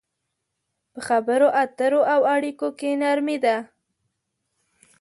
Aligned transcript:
په 0.91 0.99
خبرو 1.07 1.47
اترو 1.63 2.01
او 2.13 2.21
اړيکو 2.35 2.67
کې 2.79 2.89
نرمي 3.01 3.37
ده. 3.43 3.57